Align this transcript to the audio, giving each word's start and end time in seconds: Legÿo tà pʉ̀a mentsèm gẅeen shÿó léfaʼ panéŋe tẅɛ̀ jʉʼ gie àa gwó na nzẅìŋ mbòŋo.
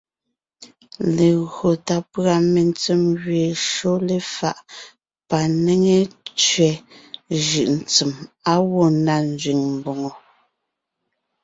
Legÿo 1.15 1.69
tà 1.87 1.97
pʉ̀a 2.11 2.35
mentsèm 2.53 3.01
gẅeen 3.21 3.55
shÿó 3.69 3.93
léfaʼ 4.07 4.57
panéŋe 5.29 5.95
tẅɛ̀ 6.25 6.73
jʉʼ 7.47 7.73
gie 7.95 8.05
àa 8.51 8.59
gwó 8.69 8.85
na 9.05 9.13
nzẅìŋ 9.29 9.59
mbòŋo. 9.77 10.11